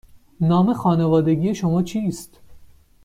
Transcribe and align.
نام 0.41 0.73
خانوادگی 0.73 1.55
شما 1.55 1.83
چیست؟ 1.83 2.39